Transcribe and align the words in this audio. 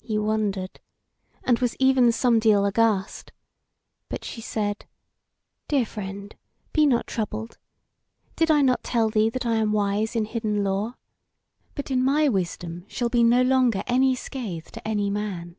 He 0.00 0.16
wondered, 0.16 0.80
and 1.44 1.58
was 1.58 1.76
even 1.78 2.06
somedeal 2.10 2.64
aghast; 2.66 3.32
but 4.08 4.24
she 4.24 4.40
said: 4.40 4.86
"Dear 5.68 5.84
friend, 5.84 6.34
be 6.72 6.86
not 6.86 7.06
troubled! 7.06 7.58
did 8.34 8.50
I 8.50 8.62
not 8.62 8.82
tell 8.82 9.10
thee 9.10 9.28
that 9.28 9.44
I 9.44 9.56
am 9.56 9.72
wise 9.72 10.16
in 10.16 10.24
hidden 10.24 10.64
lore? 10.64 10.94
But 11.74 11.90
in 11.90 12.02
my 12.02 12.30
wisdom 12.30 12.86
shall 12.88 13.10
be 13.10 13.22
no 13.22 13.42
longer 13.42 13.82
any 13.86 14.14
scathe 14.14 14.68
to 14.70 14.88
any 14.88 15.10
man. 15.10 15.56